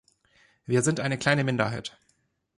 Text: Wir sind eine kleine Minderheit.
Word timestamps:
Wir 0.65 0.81
sind 0.81 0.99
eine 0.99 1.19
kleine 1.19 1.43
Minderheit. 1.43 1.95